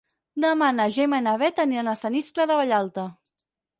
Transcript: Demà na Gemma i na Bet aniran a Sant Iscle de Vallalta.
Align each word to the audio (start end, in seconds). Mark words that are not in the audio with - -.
Demà 0.45 0.69
na 0.77 0.87
Gemma 0.95 1.19
i 1.21 1.23
na 1.27 1.35
Bet 1.43 1.63
aniran 1.65 1.91
a 1.91 1.95
Sant 2.01 2.17
Iscle 2.23 2.49
de 2.53 2.59
Vallalta. 2.63 3.05